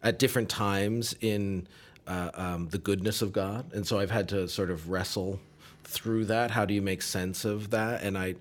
at 0.04 0.20
different 0.20 0.50
times 0.50 1.16
in 1.20 1.68
uh, 2.08 2.32
um, 2.34 2.70
the 2.70 2.78
goodness 2.78 3.22
of 3.22 3.34
God, 3.34 3.74
and 3.74 3.86
so 3.86 4.00
I've 4.00 4.12
had 4.12 4.30
to 4.30 4.48
sort 4.48 4.72
of 4.72 4.90
wrestle 4.90 5.40
through 5.84 6.26
that. 6.26 6.52
How 6.52 6.66
do 6.66 6.74
you 6.74 6.82
make 6.82 7.02
sense 7.02 7.46
of 7.46 7.70
that? 7.72 8.04
And 8.04 8.18
I, 8.18 8.36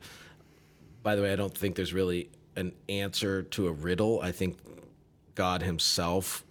by 1.02 1.16
the 1.16 1.22
way, 1.22 1.32
I 1.32 1.36
don't 1.36 1.56
think 1.56 1.76
there's 1.76 1.92
really 1.92 2.30
an 2.56 2.72
answer 2.88 3.42
to 3.42 3.68
a 3.68 3.72
riddle. 3.72 4.20
I 4.22 4.32
think 4.32 4.56
God 5.34 5.62
Himself 5.62 6.44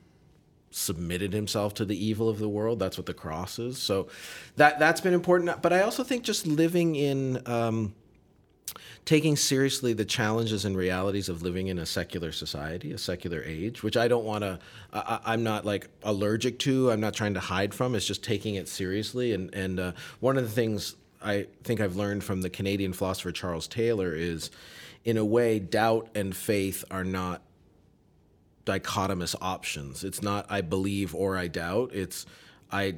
submitted 0.76 1.32
himself 1.32 1.74
to 1.74 1.86
the 1.86 2.06
evil 2.06 2.28
of 2.28 2.38
the 2.38 2.50
world. 2.50 2.80
That's 2.80 2.98
what 2.98 3.06
the 3.06 3.14
cross 3.14 3.60
is. 3.60 3.78
So 3.78 4.10
that 4.58 4.78
that's 4.78 5.00
been 5.00 5.14
important. 5.14 5.62
But 5.62 5.72
I 5.72 5.82
also 5.82 6.04
think 6.04 6.24
just 6.24 6.46
living 6.46 6.96
in 6.96 7.42
um, 7.46 7.96
taking 9.06 9.36
seriously 9.36 9.94
the 9.94 10.04
challenges 10.04 10.66
and 10.66 10.76
realities 10.76 11.30
of 11.30 11.44
living 11.44 11.68
in 11.68 11.78
a 11.78 11.86
secular 11.86 12.32
society, 12.32 12.92
a 12.92 12.98
secular 12.98 13.42
age, 13.46 13.84
which 13.84 13.96
I 13.96 14.08
don't 14.08 14.26
want 14.26 14.44
to. 14.44 14.60
I'm 14.92 15.44
not 15.44 15.64
like 15.64 15.88
allergic 16.04 16.58
to. 16.60 16.92
I'm 16.92 17.00
not 17.00 17.14
trying 17.14 17.36
to 17.36 17.40
hide 17.40 17.74
from. 17.74 17.94
It's 17.94 18.06
just 18.06 18.24
taking 18.24 18.56
it 18.56 18.68
seriously. 18.68 19.34
And 19.34 19.54
and 19.54 19.80
uh, 19.80 19.92
one 20.20 20.38
of 20.38 20.44
the 20.44 20.50
things 20.50 20.96
I 21.22 21.48
think 21.64 21.82
I've 21.82 21.96
learned 21.96 22.24
from 22.24 22.42
the 22.42 22.50
Canadian 22.50 22.94
philosopher 22.94 23.32
Charles 23.32 23.68
Taylor 23.68 24.14
is, 24.14 24.50
in 25.04 25.18
a 25.18 25.26
way, 25.26 25.60
doubt 25.60 26.10
and 26.16 26.36
faith 26.36 26.84
are 26.90 27.04
not 27.04 27.42
dichotomous 28.66 29.36
options. 29.40 30.04
It's 30.04 30.24
not 30.24 30.48
I 30.50 30.62
believe 30.62 31.14
or 31.14 31.38
I 31.38 31.48
doubt. 31.48 31.92
It's 31.94 32.26
I 32.72 32.96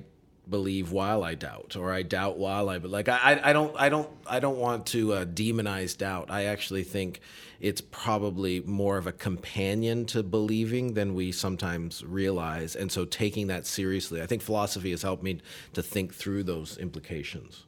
believe 0.50 0.92
while 0.92 1.24
I 1.24 1.36
doubt, 1.36 1.76
or 1.76 1.92
I 1.92 2.04
doubt 2.04 2.38
while 2.38 2.70
I. 2.70 2.80
But 2.80 2.92
like 2.92 3.10
I, 3.10 3.40
I 3.44 3.54
don't, 3.54 3.76
I 3.80 3.90
don't, 3.90 4.10
I 4.26 4.40
don't 4.40 4.58
want 4.58 4.86
to 4.88 5.14
uh, 5.14 5.26
demonize 5.26 5.98
doubt. 5.98 6.30
I 6.30 6.46
actually 6.46 6.84
think 6.84 7.22
it's 7.60 7.82
probably 7.82 8.62
more 8.62 8.98
of 8.98 9.08
a 9.08 9.12
companion 9.12 10.06
to 10.06 10.24
believing 10.24 10.94
than 10.94 11.16
we 11.16 11.32
sometimes 11.32 12.04
realize. 12.04 12.76
And 12.76 12.92
so 12.92 13.06
taking 13.06 13.48
that 13.48 13.66
seriously, 13.66 14.22
I 14.22 14.26
think 14.26 14.42
philosophy 14.42 14.92
has 14.92 15.02
helped 15.02 15.24
me 15.24 15.42
to 15.74 15.82
think 15.82 16.14
through 16.14 16.44
those 16.44 16.78
implications. 16.78 17.64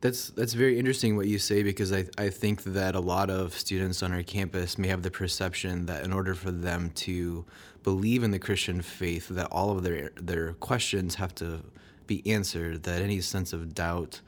That's 0.00 0.30
that's 0.30 0.54
very 0.54 0.80
interesting 0.80 1.16
what 1.16 1.28
you 1.28 1.38
say 1.38 1.62
because 1.62 1.92
I, 1.92 2.06
I 2.18 2.28
think 2.28 2.64
that 2.64 2.96
a 2.96 3.00
lot 3.00 3.30
of 3.30 3.54
students 3.54 4.02
on 4.02 4.12
our 4.12 4.24
campus 4.24 4.76
may 4.76 4.88
have 4.88 5.02
the 5.02 5.12
perception 5.12 5.86
that 5.86 6.04
in 6.04 6.12
order 6.12 6.34
for 6.34 6.50
them 6.50 6.90
to 6.90 7.44
believe 7.82 8.22
in 8.22 8.30
the 8.30 8.38
Christian 8.38 8.82
faith 8.82 9.28
that 9.28 9.46
all 9.46 9.70
of 9.70 9.82
their 9.82 10.10
their 10.16 10.52
questions 10.54 11.16
have 11.16 11.34
to 11.36 11.60
be 12.06 12.22
answered 12.30 12.82
that 12.84 13.00
any 13.02 13.20
sense 13.20 13.52
of 13.52 13.74
doubt 13.74 14.20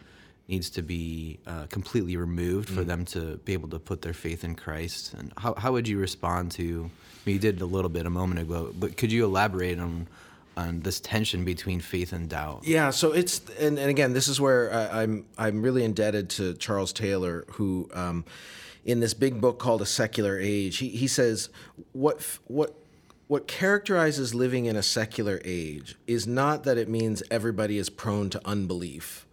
needs 0.46 0.68
to 0.70 0.82
be 0.82 1.38
uh, 1.46 1.66
completely 1.66 2.16
removed 2.16 2.68
for 2.68 2.82
mm. 2.82 2.87
them 2.87 3.04
to 3.04 3.38
be 3.38 3.52
able 3.54 3.68
to 3.68 3.78
put 3.78 4.02
their 4.02 4.12
faith 4.12 4.44
in 4.44 4.54
Christ 4.54 5.14
and 5.14 5.32
how, 5.38 5.54
how 5.54 5.73
would 5.73 5.88
you 5.88 5.99
respond 5.99 6.52
to 6.52 6.90
I 6.90 7.20
mean, 7.26 7.34
you 7.34 7.38
did 7.38 7.61
a 7.62 7.66
little 7.66 7.88
bit 7.88 8.06
a 8.06 8.11
moment 8.11 8.40
ago 8.40 8.73
but 8.78 8.96
could 8.96 9.11
you 9.11 9.25
elaborate 9.25 9.78
on 9.78 10.06
on 10.56 10.80
this 10.80 11.00
tension 11.00 11.44
between 11.44 11.80
faith 11.80 12.12
and 12.12 12.28
doubt. 12.28 12.62
Yeah, 12.64 12.90
so 12.90 13.12
it's 13.12 13.40
and, 13.58 13.78
and 13.78 13.90
again, 13.90 14.12
this 14.12 14.28
is 14.28 14.40
where 14.40 14.73
I, 14.73 15.02
am 15.02 15.26
I'm, 15.38 15.46
I'm 15.46 15.62
really 15.62 15.84
indebted 15.84 16.30
to 16.30 16.54
Charles 16.54 16.92
Taylor, 16.92 17.44
who 17.52 17.90
um, 17.92 18.25
in 18.84 19.00
this 19.00 19.14
big 19.14 19.40
book 19.40 19.58
called 19.58 19.82
A 19.82 19.87
Secular 19.87 20.38
Age, 20.38 20.78
he 20.78 20.88
he 20.90 21.08
says 21.08 21.49
what 21.92 22.38
what 22.46 22.75
what 23.26 23.49
characterizes 23.49 24.35
living 24.35 24.66
in 24.66 24.76
a 24.76 24.83
secular 24.83 25.40
age 25.45 25.97
is 26.07 26.26
not 26.26 26.64
that 26.64 26.78
it 26.78 26.88
means 26.88 27.23
everybody 27.31 27.78
is 27.78 27.88
prone 27.88 28.28
to 28.31 28.40
unbelief 28.45 29.26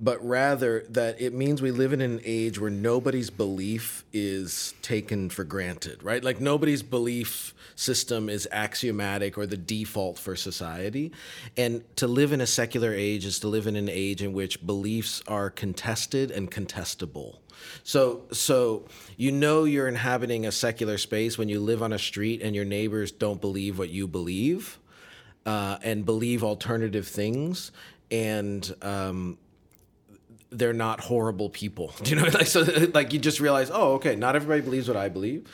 but 0.00 0.24
rather 0.26 0.84
that 0.88 1.20
it 1.20 1.34
means 1.34 1.60
we 1.60 1.70
live 1.70 1.92
in 1.92 2.00
an 2.00 2.20
age 2.24 2.58
where 2.58 2.70
nobody's 2.70 3.28
belief 3.28 4.04
is 4.12 4.72
taken 4.80 5.28
for 5.28 5.44
granted, 5.44 6.02
right? 6.02 6.24
Like 6.24 6.40
nobody's 6.40 6.82
belief 6.82 7.54
system 7.76 8.30
is 8.30 8.48
axiomatic 8.50 9.36
or 9.36 9.46
the 9.46 9.58
default 9.58 10.18
for 10.18 10.34
society. 10.36 11.12
And 11.56 11.84
to 11.96 12.06
live 12.06 12.32
in 12.32 12.40
a 12.40 12.46
secular 12.46 12.94
age 12.94 13.26
is 13.26 13.40
to 13.40 13.48
live 13.48 13.66
in 13.66 13.76
an 13.76 13.90
age 13.90 14.22
in 14.22 14.32
which 14.32 14.64
beliefs 14.64 15.22
are 15.28 15.50
contested 15.50 16.30
and 16.30 16.50
contestable. 16.50 17.38
So, 17.82 18.22
so 18.32 18.86
you 19.18 19.32
know 19.32 19.64
you're 19.64 19.88
inhabiting 19.88 20.46
a 20.46 20.52
secular 20.52 20.96
space 20.96 21.36
when 21.36 21.50
you 21.50 21.60
live 21.60 21.82
on 21.82 21.92
a 21.92 21.98
street 21.98 22.40
and 22.40 22.56
your 22.56 22.64
neighbors 22.64 23.12
don't 23.12 23.40
believe 23.40 23.78
what 23.78 23.90
you 23.90 24.06
believe, 24.06 24.78
uh, 25.44 25.76
and 25.82 26.06
believe 26.06 26.42
alternative 26.42 27.06
things, 27.06 27.70
and 28.10 28.74
um, 28.80 29.36
they're 30.50 30.72
not 30.72 31.00
horrible 31.00 31.50
people. 31.50 31.92
Do 32.02 32.10
you 32.10 32.16
know? 32.16 32.28
Like 32.28 32.46
so, 32.46 32.62
like 32.94 33.12
you 33.12 33.18
just 33.18 33.40
realize, 33.40 33.70
oh, 33.72 33.94
okay, 33.94 34.16
not 34.16 34.36
everybody 34.36 34.60
believes 34.60 34.88
what 34.88 34.96
I 34.96 35.08
believe, 35.08 35.46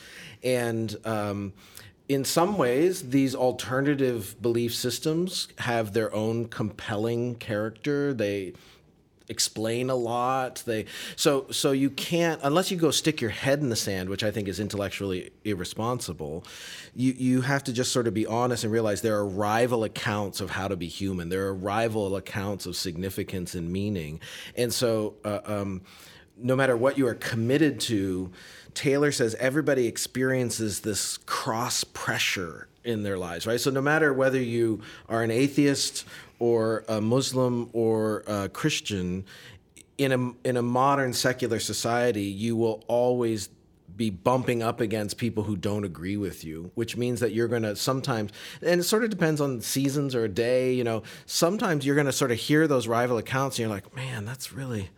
and 0.42 0.94
um, 1.04 1.52
in 2.08 2.24
some 2.24 2.56
ways, 2.56 3.10
these 3.10 3.34
alternative 3.34 4.36
belief 4.40 4.74
systems 4.74 5.48
have 5.58 5.92
their 5.92 6.14
own 6.14 6.46
compelling 6.46 7.34
character. 7.34 8.14
They 8.14 8.54
explain 9.28 9.90
a 9.90 9.94
lot. 9.94 10.62
They 10.66 10.86
so 11.16 11.46
so 11.50 11.72
you 11.72 11.90
can't 11.90 12.40
unless 12.42 12.70
you 12.70 12.76
go 12.76 12.90
stick 12.90 13.20
your 13.20 13.30
head 13.30 13.60
in 13.60 13.68
the 13.68 13.76
sand, 13.76 14.08
which 14.08 14.22
I 14.22 14.30
think 14.30 14.48
is 14.48 14.60
intellectually 14.60 15.30
irresponsible. 15.44 16.44
You 16.94 17.12
you 17.12 17.40
have 17.42 17.64
to 17.64 17.72
just 17.72 17.92
sort 17.92 18.06
of 18.06 18.14
be 18.14 18.26
honest 18.26 18.64
and 18.64 18.72
realize 18.72 19.02
there 19.02 19.16
are 19.16 19.26
rival 19.26 19.84
accounts 19.84 20.40
of 20.40 20.50
how 20.50 20.68
to 20.68 20.76
be 20.76 20.88
human. 20.88 21.28
There 21.28 21.46
are 21.46 21.54
rival 21.54 22.16
accounts 22.16 22.66
of 22.66 22.76
significance 22.76 23.54
and 23.54 23.70
meaning, 23.70 24.20
and 24.56 24.72
so. 24.72 25.14
Uh, 25.24 25.40
um, 25.44 25.82
no 26.36 26.56
matter 26.56 26.76
what 26.76 26.98
you 26.98 27.06
are 27.06 27.14
committed 27.14 27.80
to, 27.80 28.30
Taylor 28.74 29.10
says 29.10 29.34
everybody 29.36 29.86
experiences 29.86 30.80
this 30.80 31.18
cross 31.18 31.84
pressure 31.84 32.68
in 32.84 33.02
their 33.02 33.18
lives, 33.18 33.46
right? 33.46 33.60
So 33.60 33.70
no 33.70 33.80
matter 33.80 34.12
whether 34.12 34.40
you 34.40 34.82
are 35.08 35.22
an 35.22 35.30
atheist 35.30 36.04
or 36.38 36.84
a 36.88 37.00
Muslim 37.00 37.70
or 37.72 38.22
a 38.26 38.48
Christian, 38.48 39.24
in 39.98 40.12
a 40.12 40.48
in 40.48 40.56
a 40.56 40.62
modern 40.62 41.12
secular 41.12 41.58
society, 41.58 42.24
you 42.24 42.54
will 42.54 42.84
always 42.86 43.48
be 43.96 44.10
bumping 44.10 44.62
up 44.62 44.80
against 44.80 45.16
people 45.16 45.44
who 45.44 45.56
don't 45.56 45.84
agree 45.84 46.16
with 46.16 46.44
you, 46.44 46.70
which 46.74 46.96
means 46.96 47.20
that 47.20 47.32
you're 47.32 47.48
going 47.48 47.62
to 47.62 47.74
sometimes, 47.74 48.30
and 48.60 48.80
it 48.80 48.84
sort 48.84 49.04
of 49.04 49.10
depends 49.10 49.40
on 49.40 49.60
seasons 49.62 50.14
or 50.14 50.24
a 50.24 50.28
day, 50.28 50.74
you 50.74 50.84
know, 50.84 51.02
sometimes 51.24 51.86
you're 51.86 51.94
going 51.94 52.06
to 52.06 52.12
sort 52.12 52.30
of 52.30 52.36
hear 52.36 52.68
those 52.68 52.86
rival 52.86 53.16
accounts 53.16 53.56
and 53.56 53.60
you're 53.60 53.74
like, 53.74 53.96
man, 53.96 54.26
that's 54.26 54.52
really, 54.52 54.90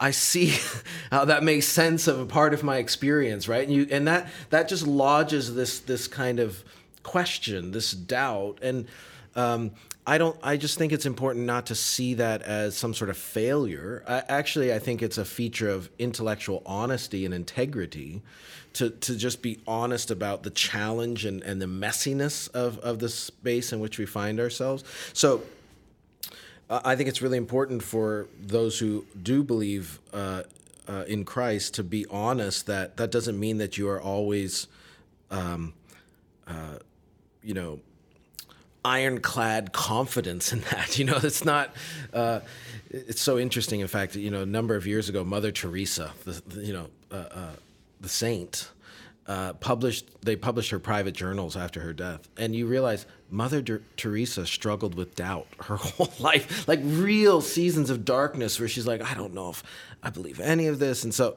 I 0.00 0.10
see 0.10 0.54
how 1.10 1.24
that 1.26 1.42
makes 1.42 1.66
sense 1.66 2.06
of 2.08 2.20
a 2.20 2.26
part 2.26 2.54
of 2.54 2.62
my 2.62 2.78
experience, 2.78 3.48
right? 3.48 3.66
And 3.66 3.74
you, 3.74 3.86
and 3.90 4.06
that, 4.08 4.28
that 4.50 4.68
just 4.68 4.86
lodges 4.86 5.54
this, 5.54 5.80
this 5.80 6.08
kind 6.08 6.40
of 6.40 6.62
question, 7.02 7.70
this 7.72 7.92
doubt. 7.92 8.58
And, 8.62 8.86
um, 9.36 9.72
I 10.08 10.16
don't. 10.16 10.38
I 10.42 10.56
just 10.56 10.78
think 10.78 10.92
it's 10.92 11.04
important 11.04 11.44
not 11.44 11.66
to 11.66 11.74
see 11.74 12.14
that 12.14 12.40
as 12.40 12.74
some 12.74 12.94
sort 12.94 13.10
of 13.10 13.18
failure. 13.18 14.02
I, 14.08 14.22
actually, 14.26 14.72
I 14.72 14.78
think 14.78 15.02
it's 15.02 15.18
a 15.18 15.24
feature 15.24 15.68
of 15.68 15.90
intellectual 15.98 16.62
honesty 16.64 17.26
and 17.26 17.34
integrity, 17.34 18.22
to 18.72 18.88
to 18.88 19.14
just 19.16 19.42
be 19.42 19.60
honest 19.66 20.10
about 20.10 20.44
the 20.44 20.50
challenge 20.50 21.26
and, 21.26 21.42
and 21.42 21.60
the 21.60 21.66
messiness 21.66 22.50
of 22.52 22.78
of 22.78 23.00
the 23.00 23.10
space 23.10 23.70
in 23.70 23.80
which 23.80 23.98
we 23.98 24.06
find 24.06 24.40
ourselves. 24.40 24.82
So. 25.12 25.42
I 26.70 26.96
think 26.96 27.08
it's 27.08 27.22
really 27.22 27.38
important 27.38 27.82
for 27.82 28.28
those 28.40 28.78
who 28.78 29.06
do 29.22 29.42
believe 29.42 30.00
uh, 30.12 30.42
uh, 30.86 31.04
in 31.06 31.24
Christ 31.24 31.74
to 31.74 31.84
be 31.84 32.04
honest 32.10 32.66
that 32.66 32.96
that 32.98 33.10
doesn't 33.10 33.38
mean 33.38 33.58
that 33.58 33.78
you 33.78 33.88
are 33.88 34.00
always, 34.00 34.66
um, 35.30 35.72
uh, 36.46 36.78
you 37.42 37.54
know, 37.54 37.80
ironclad 38.84 39.72
confidence 39.72 40.52
in 40.52 40.60
that. 40.72 40.98
You 40.98 41.04
know, 41.06 41.18
it's 41.22 41.44
not. 41.44 41.74
Uh, 42.12 42.40
it's 42.90 43.20
so 43.20 43.38
interesting. 43.38 43.80
In 43.80 43.88
fact, 43.88 44.16
you 44.16 44.30
know, 44.30 44.42
a 44.42 44.46
number 44.46 44.74
of 44.74 44.86
years 44.86 45.08
ago, 45.08 45.24
Mother 45.24 45.52
Teresa, 45.52 46.12
the, 46.24 46.42
the 46.46 46.66
you 46.66 46.72
know, 46.72 46.86
uh, 47.10 47.14
uh, 47.14 47.52
the 48.00 48.08
saint, 48.08 48.70
uh, 49.28 49.52
published. 49.54 50.06
They 50.22 50.34
published 50.34 50.70
her 50.70 50.78
private 50.78 51.14
journals 51.14 51.56
after 51.56 51.80
her 51.80 51.92
death, 51.92 52.28
and 52.36 52.56
you 52.56 52.66
realize 52.66 53.06
Mother 53.30 53.62
De- 53.62 53.80
Teresa 53.96 54.46
struggled 54.46 54.94
with 54.94 55.14
doubt 55.14 55.46
her 55.64 55.76
whole 55.76 56.12
life, 56.18 56.66
like 56.66 56.80
real 56.82 57.40
seasons 57.40 57.90
of 57.90 58.04
darkness, 58.04 58.58
where 58.58 58.68
she's 58.68 58.86
like, 58.86 59.02
I 59.02 59.14
don't 59.14 59.34
know 59.34 59.50
if 59.50 59.62
I 60.02 60.10
believe 60.10 60.40
any 60.40 60.66
of 60.66 60.78
this, 60.78 61.04
and 61.04 61.14
so 61.14 61.36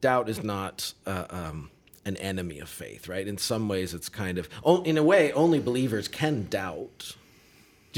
doubt 0.00 0.28
is 0.28 0.42
not. 0.42 0.92
Uh, 1.06 1.26
um, 1.30 1.70
an 2.04 2.16
enemy 2.16 2.58
of 2.58 2.70
faith, 2.70 3.06
right? 3.06 3.28
In 3.28 3.36
some 3.36 3.68
ways, 3.68 3.92
it's 3.92 4.08
kind 4.08 4.38
of, 4.38 4.48
in 4.86 4.96
a 4.96 5.02
way, 5.02 5.30
only 5.32 5.60
believers 5.60 6.08
can 6.08 6.46
doubt. 6.48 7.16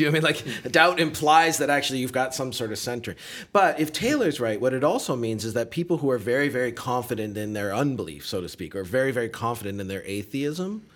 You 0.00 0.06
know 0.06 0.10
I 0.10 0.14
mean? 0.14 0.22
Like 0.22 0.72
doubt 0.72 0.98
implies 0.98 1.58
that 1.58 1.70
actually 1.70 1.98
you've 1.98 2.12
got 2.12 2.34
some 2.34 2.52
sort 2.52 2.72
of 2.72 2.78
center? 2.78 3.16
But 3.52 3.78
if 3.78 3.92
Taylor's 3.92 4.40
right, 4.40 4.60
what 4.60 4.72
it 4.72 4.82
also 4.82 5.14
means 5.16 5.44
is 5.44 5.54
that 5.54 5.70
people 5.70 5.98
who 5.98 6.10
are 6.10 6.18
very, 6.18 6.48
very 6.48 6.72
confident 6.72 7.36
in 7.36 7.52
their 7.52 7.74
unbelief, 7.74 8.26
so 8.26 8.40
to 8.40 8.48
speak, 8.48 8.74
or 8.74 8.84
very, 8.84 9.12
very 9.12 9.28
confident 9.28 9.80
in 9.80 9.88
their 9.88 10.02
atheism, 10.04 10.86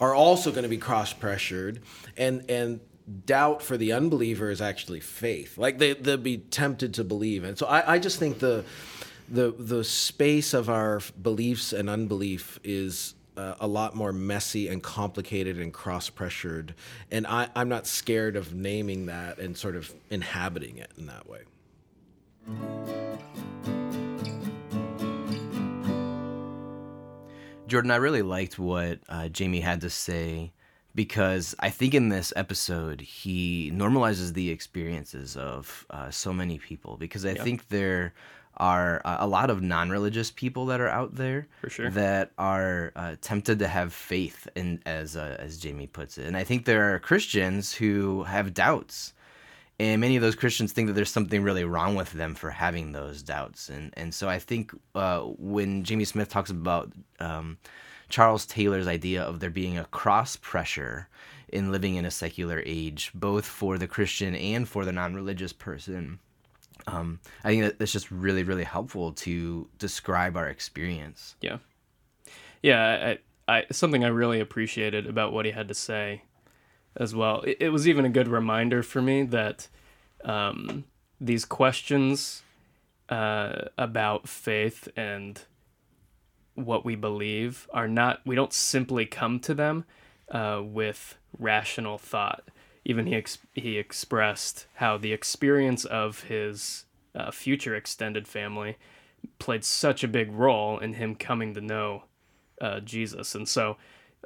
are 0.00 0.14
also 0.14 0.50
going 0.50 0.62
to 0.62 0.68
be 0.68 0.78
cross 0.78 1.12
pressured, 1.12 1.80
and 2.16 2.48
and 2.48 2.80
doubt 3.26 3.62
for 3.62 3.76
the 3.76 3.92
unbeliever 3.92 4.50
is 4.50 4.60
actually 4.60 5.00
faith. 5.00 5.58
Like 5.58 5.78
they 5.78 5.94
they'll 5.94 6.16
be 6.16 6.38
tempted 6.38 6.94
to 6.94 7.04
believe, 7.04 7.44
and 7.44 7.58
so 7.58 7.66
I, 7.66 7.94
I 7.94 7.98
just 7.98 8.18
think 8.18 8.38
the 8.38 8.64
the 9.28 9.52
the 9.58 9.84
space 9.84 10.54
of 10.54 10.70
our 10.70 11.00
beliefs 11.20 11.72
and 11.72 11.90
unbelief 11.90 12.60
is 12.64 13.14
uh, 13.38 13.54
a 13.60 13.66
lot 13.68 13.94
more 13.94 14.12
messy 14.12 14.68
and 14.68 14.82
complicated 14.82 15.58
and 15.58 15.72
cross 15.72 16.10
pressured, 16.10 16.74
and 17.10 17.26
I, 17.26 17.48
I'm 17.54 17.68
not 17.68 17.86
scared 17.86 18.34
of 18.34 18.52
naming 18.52 19.06
that 19.06 19.38
and 19.38 19.56
sort 19.56 19.76
of 19.76 19.94
inhabiting 20.10 20.78
it 20.78 20.90
in 20.98 21.06
that 21.06 21.28
way. 21.28 21.40
Jordan, 27.68 27.90
I 27.90 27.96
really 27.96 28.22
liked 28.22 28.58
what 28.58 28.98
uh, 29.08 29.28
Jamie 29.28 29.60
had 29.60 29.82
to 29.82 29.90
say 29.90 30.52
because 30.94 31.54
I 31.60 31.70
think 31.70 31.94
in 31.94 32.08
this 32.08 32.32
episode 32.34 33.02
he 33.02 33.70
normalizes 33.72 34.32
the 34.32 34.50
experiences 34.50 35.36
of 35.36 35.86
uh, 35.90 36.10
so 36.10 36.32
many 36.32 36.58
people 36.58 36.96
because 36.96 37.24
I 37.24 37.34
think 37.34 37.68
there 37.68 38.14
are 38.58 39.00
uh, 39.04 39.16
a 39.20 39.26
lot 39.26 39.50
of 39.50 39.62
non-religious 39.62 40.30
people 40.30 40.66
that 40.66 40.80
are 40.80 40.88
out 40.88 41.14
there 41.14 41.48
For 41.60 41.70
sure. 41.70 41.90
that 41.90 42.32
are 42.38 42.92
uh, 42.96 43.16
tempted 43.20 43.58
to 43.60 43.68
have 43.68 43.92
faith 43.92 44.48
in 44.54 44.80
as 44.86 45.16
uh, 45.16 45.36
as 45.38 45.58
Jamie 45.58 45.86
puts 45.86 46.18
it. 46.18 46.26
And 46.26 46.36
I 46.36 46.44
think 46.44 46.64
there 46.64 46.94
are 46.94 46.98
Christians 46.98 47.72
who 47.72 48.24
have 48.24 48.54
doubts. 48.54 49.14
And 49.80 50.00
many 50.00 50.16
of 50.16 50.22
those 50.22 50.34
Christians 50.34 50.72
think 50.72 50.88
that 50.88 50.94
there's 50.94 51.10
something 51.10 51.42
really 51.44 51.62
wrong 51.62 51.94
with 51.94 52.10
them 52.12 52.34
for 52.34 52.50
having 52.50 52.90
those 52.90 53.22
doubts, 53.22 53.68
and 53.68 53.94
and 53.96 54.12
so 54.12 54.28
I 54.28 54.40
think 54.40 54.72
uh, 54.96 55.20
when 55.20 55.84
Jamie 55.84 56.04
Smith 56.04 56.28
talks 56.28 56.50
about 56.50 56.92
um, 57.20 57.58
Charles 58.08 58.44
Taylor's 58.44 58.88
idea 58.88 59.22
of 59.22 59.38
there 59.38 59.50
being 59.50 59.78
a 59.78 59.84
cross 59.84 60.34
pressure 60.34 61.08
in 61.50 61.70
living 61.70 61.94
in 61.94 62.04
a 62.04 62.10
secular 62.10 62.62
age, 62.66 63.12
both 63.14 63.46
for 63.46 63.78
the 63.78 63.86
Christian 63.86 64.34
and 64.34 64.68
for 64.68 64.84
the 64.84 64.92
non-religious 64.92 65.52
person, 65.52 66.18
um, 66.88 67.20
I 67.44 67.48
think 67.48 67.62
that 67.62 67.78
that's 67.78 67.92
just 67.92 68.10
really 68.10 68.42
really 68.42 68.64
helpful 68.64 69.12
to 69.12 69.68
describe 69.78 70.36
our 70.36 70.48
experience. 70.48 71.36
Yeah, 71.40 71.58
yeah. 72.62 73.14
I, 73.48 73.58
I 73.58 73.64
something 73.70 74.04
I 74.04 74.08
really 74.08 74.40
appreciated 74.40 75.06
about 75.06 75.32
what 75.32 75.44
he 75.44 75.52
had 75.52 75.68
to 75.68 75.74
say 75.74 76.22
as 76.96 77.14
well. 77.14 77.42
It, 77.42 77.58
it 77.60 77.68
was 77.70 77.86
even 77.86 78.04
a 78.04 78.08
good 78.08 78.28
reminder 78.28 78.82
for 78.82 79.02
me 79.02 79.22
that 79.24 79.68
um, 80.24 80.84
these 81.20 81.44
questions 81.44 82.42
uh, 83.08 83.66
about 83.76 84.28
faith 84.28 84.88
and 84.96 85.42
what 86.54 86.84
we 86.84 86.96
believe 86.96 87.68
are 87.72 87.88
not. 87.88 88.20
We 88.24 88.34
don't 88.34 88.52
simply 88.52 89.04
come 89.04 89.40
to 89.40 89.54
them 89.54 89.84
uh, 90.30 90.62
with 90.64 91.16
rational 91.38 91.98
thought. 91.98 92.48
Even 92.88 93.06
he 93.06 93.14
ex- 93.14 93.38
he 93.54 93.78
expressed 93.78 94.66
how 94.74 94.98
the 94.98 95.12
experience 95.12 95.84
of 95.84 96.24
his 96.24 96.86
uh, 97.14 97.30
future 97.30 97.76
extended 97.76 98.26
family 98.26 98.76
played 99.38 99.64
such 99.64 100.02
a 100.02 100.08
big 100.08 100.32
role 100.32 100.78
in 100.78 100.94
him 100.94 101.14
coming 101.14 101.54
to 101.54 101.60
know 101.60 102.04
uh, 102.60 102.80
Jesus, 102.80 103.36
and 103.36 103.48
so 103.48 103.76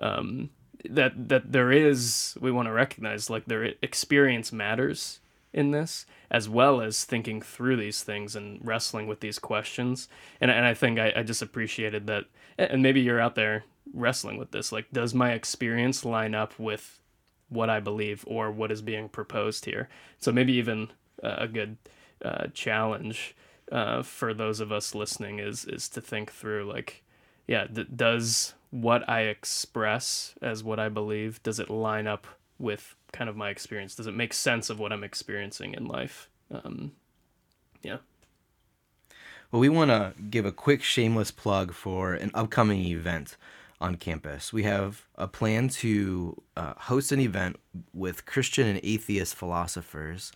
um, 0.00 0.48
that 0.88 1.28
that 1.28 1.52
there 1.52 1.70
is 1.70 2.38
we 2.40 2.50
want 2.50 2.66
to 2.66 2.72
recognize 2.72 3.28
like 3.28 3.46
their 3.46 3.74
experience 3.82 4.52
matters 4.52 5.20
in 5.52 5.70
this 5.70 6.06
as 6.30 6.48
well 6.48 6.80
as 6.80 7.04
thinking 7.04 7.42
through 7.42 7.76
these 7.76 8.02
things 8.02 8.34
and 8.34 8.58
wrestling 8.64 9.06
with 9.06 9.20
these 9.20 9.38
questions. 9.38 10.08
And, 10.40 10.50
and 10.50 10.64
i 10.64 10.72
think 10.74 10.98
I, 10.98 11.12
I 11.16 11.22
just 11.22 11.42
appreciated 11.42 12.06
that 12.06 12.24
and 12.56 12.82
maybe 12.82 13.00
you're 13.00 13.20
out 13.20 13.34
there 13.34 13.64
wrestling 13.92 14.38
with 14.38 14.50
this 14.52 14.72
like 14.72 14.90
does 14.92 15.12
my 15.12 15.32
experience 15.32 16.04
line 16.04 16.34
up 16.34 16.58
with 16.58 17.01
what 17.52 17.70
i 17.70 17.78
believe 17.80 18.24
or 18.26 18.50
what 18.50 18.72
is 18.72 18.82
being 18.82 19.08
proposed 19.08 19.64
here 19.64 19.88
so 20.18 20.32
maybe 20.32 20.52
even 20.52 20.90
uh, 21.22 21.36
a 21.38 21.48
good 21.48 21.76
uh, 22.24 22.46
challenge 22.54 23.34
uh, 23.70 24.02
for 24.02 24.34
those 24.34 24.60
of 24.60 24.72
us 24.72 24.94
listening 24.94 25.38
is 25.38 25.64
is 25.64 25.88
to 25.88 26.00
think 26.00 26.32
through 26.32 26.64
like 26.64 27.02
yeah 27.46 27.66
does 27.94 28.54
what 28.72 29.06
I 29.08 29.22
express 29.22 30.34
as 30.40 30.64
what 30.64 30.80
I 30.80 30.88
believe, 30.88 31.42
does 31.42 31.60
it 31.60 31.68
line 31.68 32.06
up 32.06 32.26
with 32.58 32.96
kind 33.12 33.28
of 33.28 33.36
my 33.36 33.50
experience? 33.50 33.94
Does 33.94 34.06
it 34.06 34.14
make 34.14 34.32
sense 34.32 34.70
of 34.70 34.80
what 34.80 34.92
I'm 34.92 35.04
experiencing 35.04 35.74
in 35.74 35.84
life? 35.84 36.30
Um, 36.50 36.92
yeah. 37.82 37.98
Well, 39.50 39.60
we 39.60 39.68
want 39.68 39.90
to 39.90 40.14
give 40.30 40.46
a 40.46 40.52
quick 40.52 40.82
shameless 40.82 41.30
plug 41.30 41.74
for 41.74 42.14
an 42.14 42.30
upcoming 42.32 42.80
event 42.86 43.36
on 43.82 43.96
campus. 43.96 44.52
We 44.52 44.62
have 44.62 45.06
a 45.16 45.28
plan 45.28 45.68
to 45.68 46.40
uh, 46.56 46.74
host 46.76 47.12
an 47.12 47.20
event 47.20 47.56
with 47.92 48.24
Christian 48.24 48.66
and 48.66 48.80
atheist 48.82 49.34
philosophers 49.34 50.32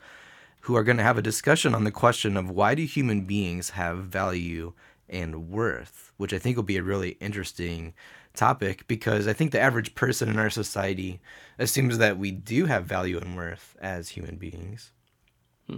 who 0.62 0.74
are 0.74 0.82
going 0.82 0.96
to 0.96 1.02
have 1.02 1.16
a 1.16 1.22
discussion 1.22 1.74
on 1.74 1.84
the 1.84 1.92
question 1.92 2.36
of 2.36 2.50
why 2.50 2.74
do 2.74 2.84
human 2.84 3.24
beings 3.24 3.70
have 3.70 3.98
value 3.98 4.72
and 5.08 5.48
worth, 5.48 6.12
which 6.16 6.34
I 6.34 6.38
think 6.38 6.56
will 6.56 6.64
be 6.64 6.76
a 6.76 6.82
really 6.82 7.10
interesting 7.20 7.94
topic 8.34 8.86
because 8.88 9.28
I 9.28 9.32
think 9.32 9.52
the 9.52 9.60
average 9.60 9.94
person 9.94 10.28
in 10.28 10.38
our 10.38 10.50
society 10.50 11.20
assumes 11.58 11.98
that 11.98 12.18
we 12.18 12.32
do 12.32 12.66
have 12.66 12.84
value 12.84 13.18
and 13.18 13.36
worth 13.36 13.76
as 13.80 14.08
human 14.10 14.36
beings. 14.36 14.90
Hmm. 15.68 15.76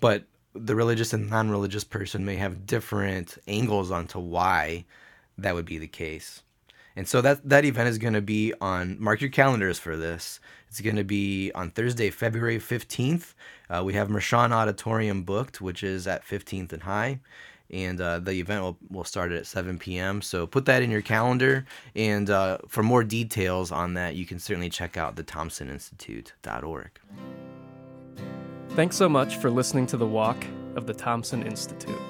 But 0.00 0.24
the 0.54 0.74
religious 0.74 1.12
and 1.12 1.30
non 1.30 1.50
religious 1.50 1.84
person 1.84 2.24
may 2.24 2.36
have 2.36 2.66
different 2.66 3.38
angles 3.46 3.90
onto 3.90 4.18
why 4.18 4.86
that 5.38 5.54
would 5.54 5.66
be 5.66 5.78
the 5.78 5.86
case. 5.86 6.42
And 6.96 7.06
so 7.06 7.20
that, 7.20 7.48
that 7.48 7.64
event 7.64 7.88
is 7.88 7.98
going 7.98 8.14
to 8.14 8.22
be 8.22 8.54
on, 8.60 8.96
mark 9.00 9.20
your 9.20 9.30
calendars 9.30 9.78
for 9.78 9.96
this. 9.96 10.40
It's 10.68 10.80
going 10.80 10.96
to 10.96 11.04
be 11.04 11.52
on 11.54 11.70
Thursday, 11.70 12.10
February 12.10 12.58
15th. 12.58 13.34
Uh, 13.68 13.82
we 13.84 13.92
have 13.92 14.08
Mershon 14.08 14.50
Auditorium 14.50 15.22
booked, 15.22 15.60
which 15.60 15.82
is 15.82 16.06
at 16.06 16.24
15th 16.24 16.72
and 16.72 16.82
High 16.82 17.20
and 17.70 18.00
uh, 18.00 18.18
the 18.18 18.32
event 18.32 18.62
will, 18.62 18.78
will 18.90 19.04
start 19.04 19.32
at 19.32 19.46
7 19.46 19.78
p.m. 19.78 20.22
So 20.22 20.46
put 20.46 20.66
that 20.66 20.82
in 20.82 20.90
your 20.90 21.02
calendar. 21.02 21.66
And 21.94 22.30
uh, 22.30 22.58
for 22.68 22.82
more 22.82 23.04
details 23.04 23.72
on 23.72 23.94
that, 23.94 24.14
you 24.14 24.26
can 24.26 24.38
certainly 24.38 24.70
check 24.70 24.96
out 24.96 25.16
the 25.16 25.24
thompsoninstitute.org. 25.24 26.90
Thanks 28.70 28.96
so 28.96 29.08
much 29.08 29.36
for 29.36 29.50
listening 29.50 29.86
to 29.88 29.96
the 29.96 30.06
walk 30.06 30.44
of 30.76 30.86
the 30.86 30.94
Thompson 30.94 31.42
Institute. 31.42 32.00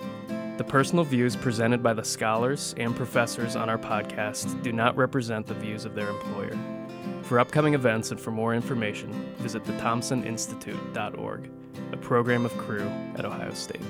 The 0.56 0.64
personal 0.64 1.04
views 1.04 1.36
presented 1.36 1.82
by 1.82 1.92
the 1.92 2.02
scholars 2.02 2.74
and 2.78 2.96
professors 2.96 3.56
on 3.56 3.68
our 3.68 3.76
podcast 3.76 4.62
do 4.62 4.72
not 4.72 4.96
represent 4.96 5.46
the 5.46 5.52
views 5.52 5.84
of 5.84 5.94
their 5.94 6.08
employer. 6.08 6.56
For 7.24 7.38
upcoming 7.38 7.74
events 7.74 8.10
and 8.10 8.18
for 8.18 8.30
more 8.30 8.54
information, 8.54 9.12
visit 9.36 9.64
the 9.64 9.72
thompsoninstitute.org, 9.74 11.50
a 11.92 11.96
program 11.98 12.46
of 12.46 12.56
Cru 12.56 12.88
at 13.16 13.26
Ohio 13.26 13.52
State. 13.52 13.82